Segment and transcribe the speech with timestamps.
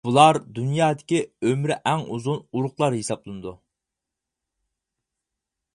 [0.07, 1.19] بۇلار دۇنيادىكى
[1.49, 3.55] ئۆمرى ئەڭ ئۇزۇن ئۇرۇقلار ھېسابلىنىدۇ.